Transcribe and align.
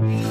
Il 0.00 0.22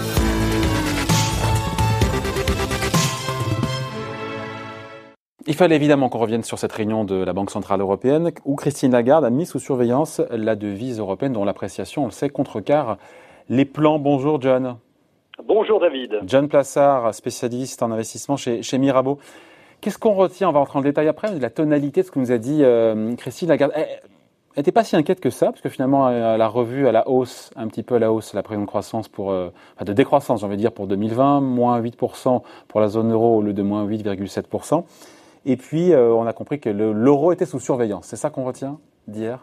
fallait 5.56 5.76
évidemment 5.76 6.08
qu'on 6.08 6.20
revienne 6.20 6.44
sur 6.44 6.58
cette 6.58 6.72
réunion 6.72 7.04
de 7.04 7.16
la 7.16 7.34
Banque 7.34 7.52
Centrale 7.52 7.82
Européenne 7.82 8.32
où 8.46 8.56
Christine 8.56 8.92
Lagarde 8.92 9.26
a 9.26 9.30
mis 9.30 9.46
sous 9.46 9.60
surveillance 9.60 10.22
la 10.30 10.56
devise 10.56 11.00
européenne 11.00 11.34
dont 11.34 11.44
l'appréciation, 11.44 12.04
on 12.04 12.06
le 12.06 12.12
sait, 12.12 12.30
contrecarre 12.30 12.98
les 13.50 13.66
plans. 13.66 14.00
Bonjour 14.00 14.42
John. 14.42 14.78
Bonjour 15.46 15.82
David. 15.82 16.20
John 16.26 16.48
Plassard, 16.48 17.14
spécialiste 17.14 17.84
en 17.84 17.92
investissement 17.92 18.38
chez, 18.38 18.78
Mirabeau. 18.78 19.20
Qu'est-ce 19.82 19.98
qu'on 19.98 20.14
retient? 20.14 20.48
On 20.50 20.54
va 20.54 20.60
rentrer 20.60 20.80
en 20.80 20.82
détail 20.82 21.10
après, 21.10 21.34
de 21.34 21.42
la 21.42 21.50
tonalité 21.50 22.02
de 22.02 22.06
ce 22.06 22.12
que 22.12 22.20
nous 22.20 22.32
a 22.32 22.38
dit 22.38 22.64
euh, 22.64 23.16
Christine 23.16 23.50
Lagarde. 23.50 23.74
Elle 24.58 24.62
n'était 24.62 24.72
pas 24.72 24.84
si 24.84 24.96
inquiète 24.96 25.20
que 25.20 25.30
ça, 25.30 25.52
parce 25.52 25.62
que 25.62 25.70
finalement, 25.70 26.10
elle 26.10 26.42
a 26.42 26.48
revu 26.48 26.88
à 26.88 26.92
la 26.92 27.08
hausse, 27.08 27.52
un 27.56 27.68
petit 27.68 27.84
peu 27.84 27.94
à 27.94 28.00
la 28.00 28.12
hausse, 28.12 28.34
la 28.34 28.42
prévision 28.42 28.64
de 28.64 28.68
croissance 28.68 29.08
pour, 29.08 29.30
euh, 29.30 29.52
de 29.86 29.94
décroissance, 29.94 30.42
envie 30.42 30.56
de 30.56 30.62
dire, 30.62 30.72
pour 30.72 30.88
2020, 30.88 31.42
moins 31.42 31.80
8% 31.80 32.42
pour 32.68 32.80
la 32.80 32.88
zone 32.88 33.12
euro 33.12 33.38
au 33.38 33.42
lieu 33.44 33.54
de 33.54 33.62
moins 33.62 33.86
8,7%. 33.86 34.84
Et 35.46 35.58
puis, 35.58 35.94
euh, 35.94 36.12
on 36.12 36.26
a 36.26 36.34
compris 36.34 36.60
que 36.60 36.70
l'euro 36.70 37.32
était 37.32 37.46
sous 37.46 37.60
surveillance. 37.60 38.08
C'est 38.08 38.16
ça 38.16 38.32
qu'on 38.32 38.46
retient? 38.46 38.80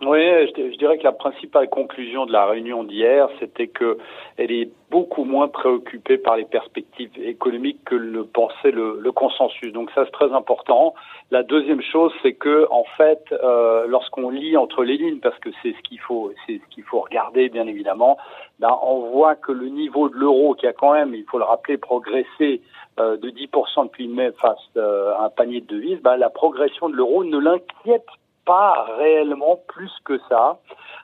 Oui, 0.02 0.20
je, 0.20 0.77
dirais 0.77 0.98
que 0.98 1.04
la 1.04 1.12
principale 1.12 1.70
conclusion 1.70 2.27
de 2.27 2.32
la 2.32 2.45
réunion 2.45 2.84
d'hier, 2.84 3.30
c'était 3.41 3.68
qu'elle 3.68 4.52
est 4.52 4.68
beaucoup 4.90 5.24
moins 5.24 5.48
préoccupée 5.48 6.18
par 6.18 6.37
les 6.37 6.45
perspectives 6.45 7.10
économiques 7.16 7.80
que 7.87 7.95
le 7.95 8.24
pensait 8.24 8.70
le, 8.70 9.10
consensus. 9.12 9.73
Donc 9.73 9.90
ça, 9.95 10.04
c'est 10.04 10.10
très 10.10 10.32
important. 10.32 10.95
La 11.30 11.42
deuxième 11.42 11.80
chose, 11.80 12.12
c'est 12.23 12.34
que 12.34 12.66
en 12.70 12.84
fait, 12.98 13.24
euh, 13.32 13.87
lorsqu'on 13.87 14.28
lit 14.28 14.56
entre 14.59 14.84
les 14.84 14.98
lignes, 14.98 15.20
parce 15.20 15.38
que 15.38 15.48
c'est 15.62 15.73
ce 15.73 15.82
qu'il 15.88 16.01
faut, 16.01 16.30
c'est 16.46 16.59
ce 16.59 16.74
qu'il 16.74 16.84
faut 16.84 17.01
regarder, 17.01 17.48
bien 17.48 17.66
évidemment, 17.66 18.18
ben, 18.59 18.76
on 18.82 19.10
voit 19.12 19.34
que 19.34 19.52
le 19.52 19.68
niveau 19.68 20.10
de 20.10 20.16
l'euro, 20.16 20.54
qui 20.54 20.66
a 20.66 20.74
quand 20.74 20.92
même, 20.92 21.15
il 21.15 21.24
faut 21.24 21.38
le 21.38 21.45
rappeler, 21.45 21.78
progressé 21.78 22.60
euh, 23.01 23.16
de 23.16 23.30
10% 23.30 23.87
depuis 23.87 24.09
mai 24.09 24.30
face 24.40 24.59
euh, 24.76 25.15
à 25.15 25.24
un 25.24 25.30
panier 25.30 25.62
de 25.62 25.66
devises, 25.66 26.01
bah, 26.02 26.18
la 26.18 26.28
progression 26.28 26.90
de 26.90 26.95
l'euro 26.95 27.24
ne 27.24 27.38
l'inquiète 27.38 28.06
pas 28.45 28.87
réellement 28.98 29.60
plus 29.68 29.90
que 30.04 30.18
ça, 30.28 30.59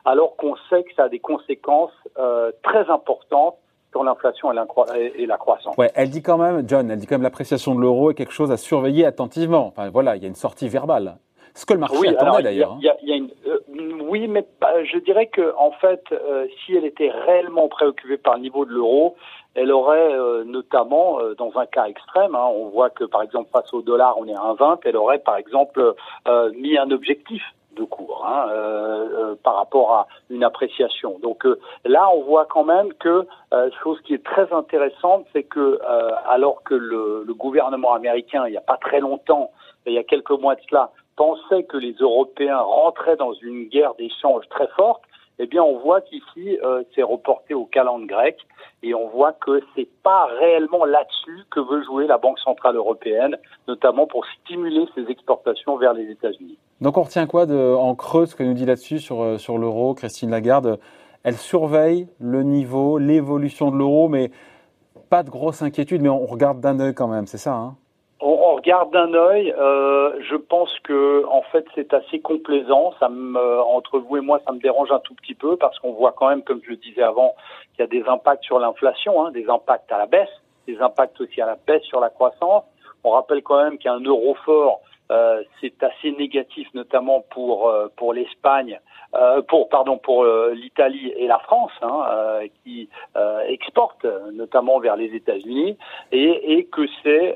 alors 0.05 0.35
qu'on 0.35 0.55
sait 0.69 0.83
que 0.83 0.93
ça 0.95 1.03
a 1.03 1.09
des 1.09 1.19
conséquences 1.19 1.91
euh, 2.17 2.51
très 2.63 2.89
importantes 2.89 3.57
sur 3.91 4.03
l'inflation 4.03 4.51
et, 4.95 5.25
la 5.25 5.37
croissance. 5.37 5.75
Ouais, 5.77 5.91
elle 5.95 6.09
dit 6.09 6.21
quand 6.21 6.37
même, 6.37 6.67
John, 6.67 6.89
elle 6.89 6.99
dit 6.99 7.07
quand 7.07 7.15
même 7.15 7.23
l'appréciation 7.23 7.75
de 7.75 7.81
l'euro 7.81 8.11
est 8.11 8.13
quelque 8.13 8.31
chose 8.31 8.51
à 8.51 8.57
surveiller 8.57 9.05
attentivement. 9.05 9.67
Enfin, 9.67 9.89
voilà, 9.89 10.15
il 10.15 10.21
y 10.21 10.25
a 10.25 10.29
une 10.29 10.35
sortie 10.35 10.69
verbale. 10.69 11.17
Ce 11.53 11.65
que 11.65 11.73
le 11.73 11.79
marché 11.79 12.07
attendait 12.09 12.43
d'ailleurs. 12.43 12.77
oui, 14.01 14.27
mais 14.27 14.45
je 14.61 14.97
dirais 14.99 15.27
que 15.27 15.53
en 15.57 15.71
fait, 15.71 16.03
si 16.63 16.75
elle 16.75 16.85
était 16.85 17.11
réellement 17.11 17.67
préoccupée 17.67 18.17
par 18.17 18.35
le 18.35 18.41
niveau 18.41 18.65
de 18.65 18.71
l'euro, 18.71 19.15
elle 19.55 19.71
aurait 19.71 20.13
euh, 20.13 20.43
notamment, 20.43 21.19
euh, 21.19 21.35
dans 21.35 21.51
un 21.57 21.65
cas 21.65 21.85
extrême, 21.85 22.35
hein, 22.35 22.47
on 22.53 22.69
voit 22.69 22.89
que 22.89 23.03
par 23.03 23.21
exemple 23.21 23.49
face 23.51 23.73
au 23.73 23.81
dollar 23.81 24.17
on 24.17 24.27
est 24.27 24.33
à 24.33 24.39
1,20, 24.39 24.79
elle 24.85 24.97
aurait 24.97 25.19
par 25.19 25.35
exemple 25.37 25.93
euh, 26.27 26.51
mis 26.53 26.77
un 26.77 26.89
objectif 26.91 27.43
de 27.75 27.83
cours 27.85 28.27
hein, 28.27 28.49
par 29.43 29.55
rapport 29.55 29.93
à 29.93 30.07
une 30.29 30.43
appréciation. 30.43 31.19
Donc 31.19 31.47
là, 31.85 32.09
on 32.13 32.23
voit 32.23 32.45
quand 32.45 32.65
même 32.65 32.91
que 32.95 33.25
chose 33.81 33.97
qui 34.01 34.13
est 34.13 34.23
très 34.25 34.51
intéressante, 34.51 35.25
c'est 35.31 35.43
que 35.43 35.79
alors 36.27 36.63
que 36.63 36.75
le, 36.75 37.23
le, 37.25 37.33
gouvernement 37.33 37.93
américain, 37.93 38.45
il 38.45 38.51
n'y 38.51 38.57
a 38.57 38.61
pas 38.61 38.75
très 38.75 38.99
longtemps, 38.99 39.51
il 39.85 39.93
y 39.93 39.97
a 39.97 40.03
quelques 40.03 40.31
mois 40.31 40.55
de 40.55 40.61
cela, 40.69 40.91
pensait 41.15 41.63
que 41.63 41.77
les 41.77 41.93
Européens 41.93 42.59
rentraient 42.59 43.17
dans 43.17 43.33
une 43.33 43.65
guerre 43.69 43.93
d'échange 43.95 44.47
très 44.49 44.67
forte, 44.75 45.01
eh 45.39 45.47
bien, 45.47 45.63
on 45.63 45.79
voit 45.79 46.01
qu'ici, 46.01 46.59
euh, 46.63 46.83
c'est 46.93 47.01
reporté 47.01 47.55
au 47.55 47.65
calendrier 47.65 48.07
grec 48.07 48.37
et 48.83 48.93
on 48.93 49.07
voit 49.07 49.33
que 49.33 49.61
c'est 49.75 49.89
pas 50.03 50.27
réellement 50.39 50.85
là-dessus 50.85 51.45
que 51.49 51.59
veut 51.59 51.83
jouer 51.83 52.05
la 52.05 52.19
Banque 52.19 52.37
centrale 52.39 52.75
européenne, 52.75 53.37
notamment 53.67 54.05
pour 54.05 54.23
stimuler 54.27 54.85
ses 54.93 55.09
exportations 55.09 55.77
vers 55.77 55.93
les 55.93 56.11
États-Unis. 56.11 56.57
Donc, 56.79 56.97
on 56.97 57.03
retient 57.03 57.25
quoi 57.25 57.45
en 57.47 57.95
creux 57.95 58.27
ce 58.27 58.35
que 58.35 58.43
nous 58.43 58.53
dit 58.53 58.65
là-dessus 58.65 58.99
sur, 58.99 59.23
euh, 59.23 59.37
sur 59.37 59.57
l'euro, 59.57 59.95
Christine 59.95 60.29
Lagarde? 60.29 60.79
Elle 61.23 61.37
surveille 61.37 62.07
le 62.19 62.43
niveau, 62.43 62.99
l'évolution 62.99 63.71
de 63.71 63.77
l'euro, 63.77 64.09
mais 64.09 64.31
pas 65.09 65.23
de 65.23 65.29
grosse 65.29 65.61
inquiétude, 65.61 66.01
mais 66.01 66.09
on 66.09 66.25
regarde 66.25 66.59
d'un 66.59 66.79
œil 66.79 66.93
quand 66.93 67.07
même, 67.07 67.25
c'est 67.25 67.37
ça 67.37 67.53
hein? 67.53 67.75
Regarde 68.61 68.91
d'un 68.91 69.13
œil. 69.13 69.53
Euh, 69.57 70.21
je 70.29 70.35
pense 70.35 70.71
que 70.83 71.25
en 71.25 71.41
fait 71.51 71.65
c'est 71.75 71.93
assez 71.93 72.19
complaisant. 72.19 72.93
Ça 72.99 73.09
me, 73.09 73.61
entre 73.61 73.99
vous 73.99 74.17
et 74.17 74.21
moi, 74.21 74.39
ça 74.45 74.51
me 74.51 74.59
dérange 74.59 74.91
un 74.91 74.99
tout 74.99 75.15
petit 75.15 75.33
peu 75.33 75.57
parce 75.57 75.77
qu'on 75.79 75.93
voit 75.93 76.13
quand 76.15 76.29
même, 76.29 76.43
comme 76.43 76.61
je 76.63 76.69
le 76.69 76.77
disais 76.77 77.01
avant, 77.01 77.35
qu'il 77.73 77.79
y 77.79 77.83
a 77.83 77.87
des 77.87 78.07
impacts 78.07 78.43
sur 78.43 78.59
l'inflation, 78.59 79.25
hein, 79.25 79.31
des 79.31 79.49
impacts 79.49 79.91
à 79.91 79.97
la 79.97 80.05
baisse, 80.05 80.29
des 80.67 80.79
impacts 80.79 81.19
aussi 81.19 81.41
à 81.41 81.47
la 81.47 81.57
baisse 81.67 81.83
sur 81.83 81.99
la 81.99 82.09
croissance. 82.09 82.63
On 83.03 83.11
rappelle 83.11 83.41
quand 83.41 83.61
même 83.63 83.77
qu'un 83.79 83.99
euro 83.99 84.35
fort 84.45 84.81
euh, 85.11 85.43
c'est 85.59 85.83
assez 85.83 86.11
négatif, 86.13 86.67
notamment 86.73 87.21
pour 87.31 87.69
euh, 87.69 87.87
pour 87.97 88.13
l'Espagne, 88.13 88.79
euh, 89.13 89.41
pour 89.41 89.67
pardon 89.67 89.97
pour 89.97 90.25
l'Italie 90.53 91.11
et 91.17 91.27
la 91.27 91.39
France, 91.39 91.71
hein, 91.81 92.39
qui 92.63 92.89
exportent 93.47 94.07
notamment 94.31 94.79
vers 94.79 94.95
les 94.95 95.13
États-Unis, 95.13 95.77
et, 96.11 96.53
et 96.53 96.65
que 96.65 96.85
c'est 97.03 97.35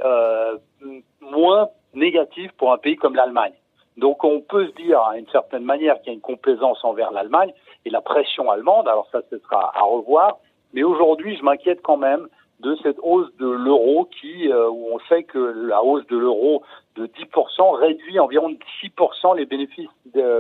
moins 1.19 1.69
négatif 1.94 2.52
pour 2.53 2.72
un 2.72 2.78
pays 2.78 2.96
comme 2.96 3.16
l'Allemagne. 3.16 3.53
Donc 3.97 4.24
on 4.24 4.42
peut 4.42 4.68
se 4.68 4.74
dire 4.74 5.02
à 5.02 5.18
une 5.18 5.28
certaine 5.28 5.63
manière 5.63 6.00
qu'il 6.00 6.07
y 6.07 6.09
a 6.12 6.13
une 6.13 6.22
complaisance 6.22 6.84
envers 6.84 7.12
l'Allemagne 7.12 7.53
et 7.86 7.90
la 7.90 8.02
pression 8.02 8.52
allemande. 8.52 8.88
Alors 8.88 9.07
ça, 9.12 9.22
ce 9.30 9.38
sera 9.40 9.72
à 9.75 9.81
revoir. 9.84 10.38
Mais 10.74 10.84
aujourd'hui, 10.84 11.38
je 11.38 11.44
m'inquiète 11.44 11.81
quand 11.81 11.97
même 11.97 12.28
de 12.59 12.75
cette 12.83 12.97
hausse 13.01 13.27
de 13.38 13.49
l'euro 13.49 14.09
qui, 14.19 14.49
euh, 14.49 14.69
où 14.69 14.88
on 14.93 14.99
sait 15.09 15.23
que 15.23 15.39
la 15.67 15.83
hausse 15.83 16.05
de 16.07 16.17
l'euro 16.17 16.63
de 16.95 17.07
10% 17.07 17.71
réduit 17.77 18.19
environ 18.19 18.49
de 18.49 18.57
6% 18.81 19.35
les 19.35 19.45
bénéfices 19.45 19.89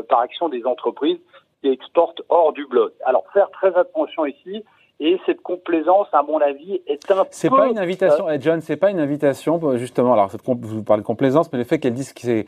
par 0.07 0.19
action 0.19 0.47
des 0.47 0.65
entreprises 0.65 1.19
qui 1.61 1.69
exportent 1.69 2.21
hors 2.29 2.53
du 2.53 2.65
bloc. 2.65 2.93
Alors 3.05 3.25
faire 3.33 3.49
très 3.51 3.75
attention 3.75 4.25
ici. 4.25 4.63
Et 5.01 5.19
cette 5.25 5.41
complaisance, 5.41 6.07
à 6.13 6.23
mon 6.23 6.39
avis, 6.39 6.81
est 6.87 7.11
un 7.11 7.25
c'est 7.29 7.49
pas 7.49 7.67
une 7.67 7.77
invitation, 7.77 8.29
eh, 8.29 8.39
John, 8.39 8.61
c'est 8.61 8.77
pas 8.77 8.91
une 8.91 9.01
invitation, 9.01 9.59
justement. 9.75 10.13
Alors, 10.13 10.31
cette, 10.31 10.41
vous 10.45 10.83
parlez 10.83 11.01
de 11.01 11.05
complaisance, 11.05 11.51
mais 11.51 11.59
le 11.59 11.65
fait 11.65 11.79
qu'elle 11.79 11.93
dise 11.93 12.13
que 12.13 12.21
c'est, 12.21 12.45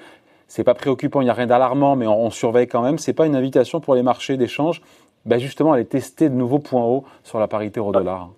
c'est 0.48 0.64
pas 0.64 0.74
préoccupant, 0.74 1.20
il 1.20 1.26
n'y 1.26 1.30
a 1.30 1.34
rien 1.34 1.48
d'alarmant, 1.48 1.98
mais 1.98 2.08
on, 2.08 2.30
surveille 2.30 2.68
quand 2.68 2.82
même. 2.82 2.98
C'est 2.98 3.14
pas 3.14 3.26
une 3.26 3.36
invitation 3.36 3.82
pour 3.82 3.96
les 3.96 4.04
marchés 4.04 4.38
d'échange, 4.38 4.82
ben 5.26 5.40
justement, 5.40 5.74
à 5.74 5.76
aller 5.76 5.86
tester 5.86 6.30
de 6.30 6.36
nouveaux 6.36 6.60
points 6.60 6.86
hauts 6.86 7.04
sur 7.24 7.38
la 7.38 7.48
parité 7.48 7.82
euro-dollar. 7.82 8.30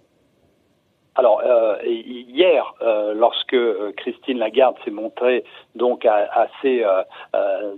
Alors 1.19 1.41
euh, 1.45 1.75
hier, 1.85 2.73
euh, 2.81 3.13
lorsque 3.13 3.53
euh, 3.53 3.91
Christine 3.97 4.37
Lagarde 4.37 4.75
s'est 4.85 4.91
montrée 4.91 5.43
donc 5.75 6.05
assez 6.05 6.85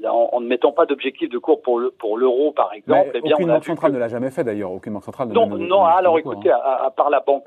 en, 0.05 0.39
ne 0.39 0.47
mettant 0.47 0.71
pas 0.71 0.85
d'objectif 0.85 1.27
de 1.27 1.39
cours 1.39 1.59
pour 1.63 1.79
le 1.79 1.89
pour 1.89 2.17
l'euro 2.19 2.51
par 2.51 2.71
exemple, 2.73 3.09
eh 3.15 3.21
bien, 3.21 3.33
aucune 3.33 3.47
banque 3.47 3.65
centrale 3.65 3.93
ne 3.93 3.97
l'a 3.97 4.09
jamais 4.09 4.29
fait 4.29 4.43
d'ailleurs. 4.43 4.71
Aucune 4.71 4.93
banque 4.93 5.05
centrale. 5.05 5.29
Non, 5.29 5.47
non. 5.47 5.83
Alors 5.83 6.19
écoutez, 6.19 6.51
hein. 6.51 6.59
à, 6.63 6.91
part 6.91 7.09
la 7.09 7.21
banque, 7.21 7.45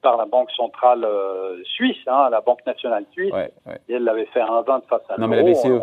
par 0.00 0.16
la 0.16 0.26
banque 0.26 0.52
centrale 0.52 1.04
suisse, 1.64 1.96
hein, 2.06 2.28
la 2.30 2.40
banque 2.40 2.64
nationale 2.64 3.04
suisse, 3.10 3.34
elle 3.88 4.04
l'avait 4.04 4.26
fait 4.26 4.40
à 4.40 4.46
1,20 4.46 4.82
face 4.88 5.02
à 5.08 5.16
l'euro. 5.16 5.20
Non 5.22 5.28
mais 5.28 5.36
la 5.36 5.42
BCE 5.42 5.82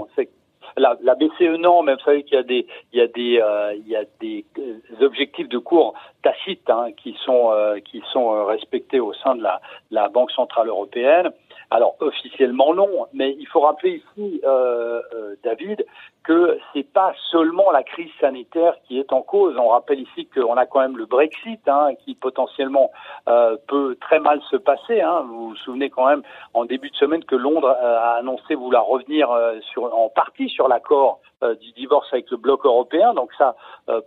la, 0.78 0.98
la, 1.02 1.16
BCE 1.16 1.58
non, 1.60 1.84
mais 1.84 1.94
vous 1.94 2.00
savez 2.02 2.24
qu'il 2.24 2.36
y 2.36 2.40
a 2.40 2.44
des 2.44 2.68
il 2.92 3.00
y 3.00 3.02
a 3.02 3.08
des 3.08 3.40
euh, 3.42 3.74
il 3.76 3.88
y 3.88 3.96
a 3.96 4.04
des 4.20 4.46
euh, 4.60 5.06
objectifs 5.06 5.50
de 5.50 5.58
cours 5.58 5.94
tacites 6.24 6.70
hein, 6.70 6.88
qui 6.96 7.16
sont 7.26 7.52
euh, 7.52 7.80
qui 7.80 8.02
sont 8.12 8.46
respectés 8.46 9.00
au 9.00 9.14
sein 9.14 9.36
de 9.36 9.44
la, 9.44 9.62
la 9.92 10.10
Banque 10.10 10.32
centrale 10.32 10.68
européenne. 10.68 11.32
Alors 11.74 11.96
officiellement 12.02 12.76
non, 12.76 13.08
mais 13.14 13.36
il 13.40 13.48
faut 13.48 13.62
rappeler 13.62 14.04
ici, 14.16 14.42
euh, 14.44 15.02
euh, 15.16 15.36
David, 15.44 15.84
que 16.24 16.60
c'est 16.72 16.88
pas 16.88 17.14
seulement 17.32 17.72
la 17.72 17.82
crise 17.82 18.12
sanitaire 18.22 18.76
qui 18.84 19.00
est 19.00 19.12
en 19.12 19.24
cause. 19.24 19.58
On 19.58 19.70
rappelle 19.70 20.00
ici 20.00 20.28
qu'on 20.28 20.56
a 20.56 20.68
quand 20.68 20.82
même 20.82 20.98
le 20.98 21.08
Brexit, 21.08 21.68
hein, 21.68 21.96
qui 22.06 22.14
potentiellement 22.14 22.92
euh, 23.28 23.58
peut 23.68 23.98
très 24.00 24.20
mal 24.20 24.40
se 24.52 24.56
passer. 24.56 25.02
Hein. 25.02 25.26
Vous 25.28 25.50
vous 25.50 25.56
souvenez 25.56 25.90
quand 25.90 26.06
même 26.06 26.22
en 26.54 26.66
début 26.66 26.92
de 26.92 26.96
semaine 26.96 27.26
que 27.26 27.36
Londres 27.36 27.70
a 27.70 28.18
annoncé 28.18 28.54
vouloir 28.54 28.86
revenir 28.86 29.30
sur, 29.72 29.92
en 29.98 30.10
partie 30.10 30.50
sur 30.50 30.68
l'accord 30.68 31.22
du 31.62 31.72
divorce 31.74 32.08
avec 32.12 32.30
le 32.32 32.38
bloc 32.38 32.66
européen. 32.66 33.14
Donc 33.14 33.32
ça, 33.38 33.56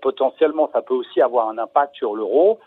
potentiellement, 0.03 0.71
ça 0.73 0.83
peut 0.83 0.94
aussi 0.94 1.21
avoir 1.21 1.49
un 1.49 1.59
impact 1.59 1.94
sur 1.97 2.15
l'euro. 2.15 2.59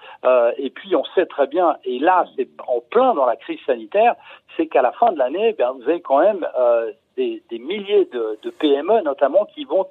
et 0.57 0.69
puis 0.69 0.95
on 0.95 1.03
sait 1.15 1.25
très 1.25 1.47
bien, 1.47 1.77
et 1.83 1.99
là 1.99 2.25
c'est 2.35 2.47
en 2.67 2.81
plein 2.81 3.13
dans 3.13 3.25
la 3.25 3.35
crise 3.35 3.59
sanitaire, 3.65 4.15
c'est 4.55 4.67
qu'à 4.67 4.81
la 4.81 4.91
fin 4.91 5.11
de 5.11 5.17
l'année, 5.17 5.53
ben, 5.53 5.71
vous 5.71 5.83
avez 5.83 6.01
quand 6.01 6.19
même 6.19 6.45
euh, 6.57 6.91
des, 7.15 7.43
des, 7.49 7.59
milliers 7.59 8.05
de, 8.05 8.39
de, 8.41 8.49
PME 8.49 9.01
notamment 9.01 9.45
qui 9.45 9.65
vont 9.65 9.85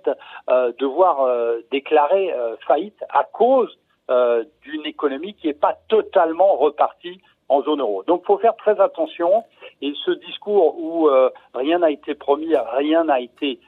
euh, 0.49 0.73
devoir 0.79 1.23
euh, 1.23 1.61
déclarer 1.71 2.33
euh, 2.33 2.57
faillite 2.67 3.03
à 3.11 3.25
cause 3.25 3.79
euh, 4.11 4.45
d'une 4.63 4.87
économie 4.87 5.35
qui 5.35 5.49
n'est 5.49 5.55
pas 5.55 5.77
totalement 5.89 6.57
repartie 6.57 7.21
en 7.49 7.63
zone 7.63 7.81
euro. 7.81 8.03
Donc, 8.07 8.25
faut 8.25 8.39
faire 8.39 8.57
très 8.57 8.81
attention. 8.81 9.45
Et 9.83 9.93
ce 10.05 10.11
discours 10.11 10.79
où 10.79 11.09
rien 11.55 11.79
n'a 11.79 11.91
été 11.91 12.15
promis, 12.15 12.55
rien 12.73 13.05
n'a 13.05 13.21
été 13.21 13.61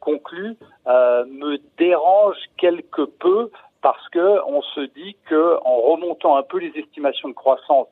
conclu, 0.00 0.56
me 0.86 1.58
dérange 1.78 2.36
quelque 2.56 3.02
peu 3.02 3.50
parce 3.82 4.08
que 4.08 4.40
on 4.46 4.62
se 4.62 4.80
dit 4.80 5.16
que 5.26 5.58
en 5.64 5.76
remontant 5.80 6.36
un 6.36 6.42
peu 6.42 6.58
les 6.58 6.72
estimations 6.78 7.28
de 7.28 7.34
croissance 7.34 7.88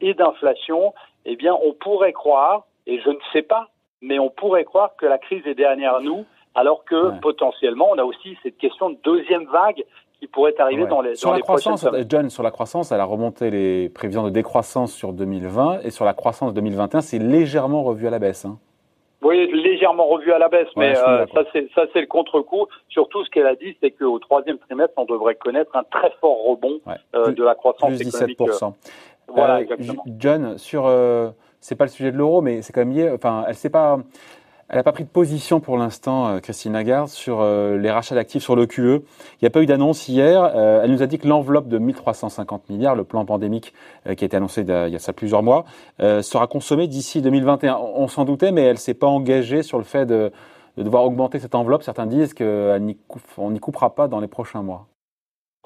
et 0.00 0.14
d'inflation, 0.14 0.94
eh 1.26 1.36
bien, 1.36 1.54
on 1.62 1.72
pourrait 1.72 2.12
croire, 2.12 2.64
et 2.86 3.00
je 3.00 3.10
ne 3.10 3.18
sais 3.32 3.42
pas, 3.42 3.68
mais 4.00 4.18
on 4.18 4.30
pourrait 4.30 4.64
croire 4.64 4.96
que 4.96 5.06
la 5.06 5.18
crise 5.18 5.46
est 5.46 5.54
derrière 5.54 6.00
nous, 6.00 6.24
alors 6.54 6.84
que 6.84 7.18
potentiellement, 7.20 7.88
on 7.90 7.98
a 7.98 8.04
aussi 8.04 8.38
cette 8.42 8.58
question 8.58 8.90
de 8.90 8.98
deuxième 9.02 9.44
vague 9.46 9.84
qui 10.24 10.30
pourrait 10.30 10.54
arriver 10.58 10.86
dans 10.86 11.02
les, 11.02 11.16
sur 11.16 11.32
la 11.32 11.40
croissance, 11.40 11.86
John, 12.08 12.30
sur 12.30 12.42
la 12.42 12.50
croissance, 12.50 12.92
elle 12.92 13.00
a 13.00 13.04
remonté 13.04 13.50
les 13.50 13.90
prévisions 13.90 14.24
de 14.24 14.30
décroissance 14.30 14.92
sur 14.92 15.12
2020 15.12 15.80
et 15.84 15.90
sur 15.90 16.06
la 16.06 16.14
croissance 16.14 16.54
2021, 16.54 17.02
c'est 17.02 17.18
légèrement 17.18 17.82
revu 17.82 18.06
à 18.06 18.10
la 18.10 18.18
baisse. 18.18 18.46
Hein. 18.46 18.58
Oui, 19.22 19.50
légèrement 19.52 20.06
revu 20.06 20.32
à 20.32 20.38
la 20.38 20.48
baisse, 20.48 20.68
mais 20.76 20.96
euh, 20.96 21.26
ça 21.34 21.44
c'est 21.52 21.68
ça 21.74 21.82
c'est 21.92 22.00
le 22.00 22.06
contre-coup. 22.06 22.66
Surtout, 22.88 23.24
ce 23.24 23.30
qu'elle 23.30 23.46
a 23.46 23.54
dit, 23.54 23.76
c'est 23.82 23.90
qu'au 23.90 24.18
troisième 24.18 24.58
trimestre, 24.58 24.94
on 24.96 25.04
devrait 25.04 25.34
connaître 25.34 25.76
un 25.76 25.82
très 25.82 26.10
fort 26.20 26.42
rebond 26.44 26.80
euh, 27.14 27.32
de 27.32 27.44
la 27.44 27.54
croissance 27.54 27.88
plus 27.88 27.98
17 27.98 28.30
euh, 28.40 28.46
Voilà, 29.28 29.60
exactement. 29.60 30.04
John, 30.18 30.58
sur 30.58 30.90
c'est 31.60 31.76
pas 31.76 31.84
le 31.84 31.90
sujet 31.90 32.12
de 32.12 32.16
l'euro, 32.16 32.40
mais 32.40 32.62
c'est 32.62 32.72
quand 32.72 32.84
même 32.84 32.94
lié. 32.94 33.10
Enfin, 33.10 33.44
elle 33.46 33.54
sait 33.54 33.70
pas. 33.70 33.98
Elle 34.68 34.76
n'a 34.76 34.82
pas 34.82 34.92
pris 34.92 35.04
de 35.04 35.08
position 35.08 35.60
pour 35.60 35.76
l'instant, 35.76 36.26
euh, 36.26 36.40
Christine 36.40 36.72
Lagarde, 36.72 37.08
sur 37.08 37.40
euh, 37.40 37.76
les 37.76 37.90
rachats 37.90 38.14
d'actifs 38.14 38.42
sur 38.42 38.56
le 38.56 38.66
QE. 38.66 38.80
Il 38.80 39.42
n'y 39.42 39.46
a 39.46 39.50
pas 39.50 39.62
eu 39.62 39.66
d'annonce 39.66 40.08
hier. 40.08 40.42
Euh, 40.42 40.82
elle 40.82 40.90
nous 40.90 41.02
a 41.02 41.06
dit 41.06 41.18
que 41.18 41.28
l'enveloppe 41.28 41.68
de 41.68 41.78
1350 41.78 42.70
milliards, 42.70 42.94
le 42.94 43.04
plan 43.04 43.24
pandémique 43.24 43.74
qui 44.16 44.24
a 44.24 44.26
été 44.26 44.36
annoncé 44.36 44.62
il 44.62 44.68
y 44.68 44.96
a 44.96 45.12
plusieurs 45.12 45.42
mois, 45.42 45.64
sera 45.98 46.46
consommée 46.46 46.88
d'ici 46.88 47.22
2021. 47.22 47.76
On, 47.76 48.08
s'en 48.08 48.24
doutait, 48.24 48.52
mais 48.52 48.62
elle 48.62 48.78
s'est 48.78 48.94
pas 48.94 49.06
engagée 49.06 49.62
sur 49.62 49.78
le 49.78 49.84
fait 49.84 50.06
de, 50.06 50.32
de 50.76 50.82
devoir 50.82 51.04
augmenter 51.04 51.38
cette 51.38 51.54
enveloppe. 51.54 51.82
Certains 51.82 52.06
disent 52.06 52.34
qu'on 52.34 52.80
n'y 53.50 53.60
coupera 53.60 53.94
pas 53.94 54.08
dans 54.08 54.20
les 54.20 54.28
prochains 54.28 54.62
mois. 54.62 54.86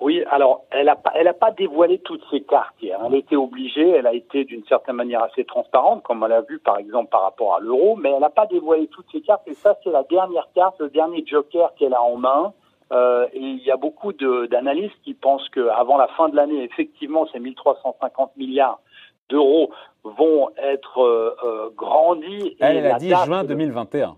Oui, 0.00 0.22
alors 0.30 0.64
elle 0.70 0.86
n'a 0.86 0.94
pas, 0.94 1.12
elle 1.16 1.26
a 1.26 1.34
pas 1.34 1.50
dévoilé 1.50 1.98
toutes 1.98 2.22
ses 2.30 2.42
cartes 2.42 2.74
hier. 2.80 3.00
Elle 3.04 3.16
était 3.16 3.36
obligée, 3.36 3.90
elle 3.90 4.06
a 4.06 4.14
été 4.14 4.44
d'une 4.44 4.64
certaine 4.66 4.94
manière 4.94 5.22
assez 5.24 5.44
transparente, 5.44 6.04
comme 6.04 6.22
on 6.22 6.26
l'a 6.26 6.42
vu 6.42 6.60
par 6.60 6.78
exemple 6.78 7.10
par 7.10 7.22
rapport 7.22 7.56
à 7.56 7.60
l'euro, 7.60 7.96
mais 7.96 8.10
elle 8.10 8.20
n'a 8.20 8.30
pas 8.30 8.46
dévoilé 8.46 8.86
toutes 8.86 9.10
ses 9.10 9.20
cartes. 9.20 9.42
Et 9.48 9.54
ça, 9.54 9.76
c'est 9.82 9.90
la 9.90 10.04
dernière 10.04 10.48
carte, 10.54 10.78
le 10.78 10.88
dernier 10.88 11.24
joker 11.26 11.74
qu'elle 11.74 11.94
a 11.94 12.02
en 12.02 12.16
main. 12.16 12.52
Euh, 12.90 13.26
et 13.32 13.40
il 13.40 13.62
y 13.64 13.70
a 13.70 13.76
beaucoup 13.76 14.12
d'analystes 14.12 14.96
qui 15.04 15.14
pensent 15.14 15.48
qu'avant 15.50 15.98
la 15.98 16.08
fin 16.08 16.28
de 16.28 16.36
l'année, 16.36 16.62
effectivement, 16.62 17.26
ces 17.32 17.40
1350 17.40 18.36
milliards 18.36 18.80
d'euros 19.28 19.70
vont 20.04 20.50
être 20.56 21.02
euh, 21.02 21.36
euh 21.44 21.70
grandis. 21.76 22.56
Elle, 22.60 22.78
elle 22.78 22.86
a 22.86 22.98
dit 22.98 23.10
juin 23.10 23.44
2021. 23.44 24.16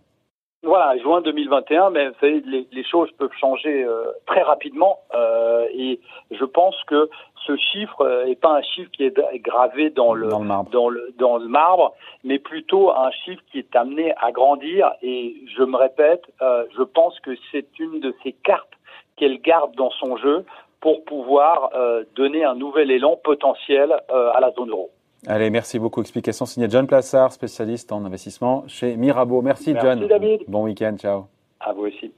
Voilà, 0.62 0.96
juin 0.98 1.22
2021, 1.22 1.90
mais 1.90 2.08
vous 2.08 2.14
savez, 2.20 2.42
les, 2.44 2.68
les 2.70 2.84
choses 2.84 3.10
peuvent 3.12 3.32
changer 3.40 3.82
euh, 3.82 4.04
très 4.26 4.42
rapidement 4.42 4.98
euh, 5.14 5.66
et 5.72 6.00
je 6.30 6.44
pense 6.44 6.76
que 6.86 7.08
ce 7.46 7.56
chiffre 7.56 8.24
n'est 8.26 8.36
pas 8.36 8.56
un 8.56 8.62
chiffre 8.62 8.90
qui 8.90 9.04
est 9.04 9.42
gravé 9.42 9.90
dans 9.90 10.12
le, 10.12 10.28
dans 10.28 10.40
le, 10.40 10.44
marbre. 10.44 10.70
Dans 10.70 10.88
le, 10.88 11.14
dans 11.18 11.38
le 11.38 11.48
marbre, 11.48 11.94
mais 12.24 12.38
plutôt 12.38 12.90
un 12.90 13.10
chiffre 13.10 13.42
qui 13.50 13.58
est 13.58 13.74
amené 13.74 14.12
à 14.18 14.32
grandir 14.32 14.92
et 15.02 15.34
je 15.56 15.62
me 15.62 15.76
répète, 15.76 16.22
euh, 16.42 16.64
je 16.76 16.82
pense 16.82 17.18
que 17.20 17.30
c'est 17.50 17.78
une 17.78 18.00
de 18.00 18.14
ces 18.22 18.32
cartes 18.32 18.74
qu'elle 19.16 19.40
garde 19.40 19.74
dans 19.76 19.90
son 19.90 20.16
jeu 20.16 20.44
pour 20.80 21.04
pouvoir 21.04 21.70
euh, 21.74 22.04
donner 22.16 22.44
un 22.44 22.54
nouvel 22.54 22.90
élan 22.90 23.16
potentiel 23.16 23.94
euh, 24.10 24.30
à 24.34 24.40
la 24.40 24.50
zone 24.52 24.70
euro. 24.70 24.90
Allez, 25.30 25.48
merci 25.50 25.78
beaucoup. 25.78 26.00
Explication 26.00 26.44
signée 26.44 26.66
John 26.68 26.88
Plassard, 26.88 27.32
spécialiste 27.32 27.92
en 27.92 28.04
investissement 28.04 28.64
chez 28.66 28.96
Mirabeau. 28.96 29.42
Merci, 29.42 29.72
merci 29.72 29.86
John. 29.86 30.08
David. 30.08 30.40
Bon 30.48 30.64
week-end, 30.64 30.96
ciao. 30.98 31.26
À 31.60 31.72
vous 31.72 31.86
aussi. 31.86 32.12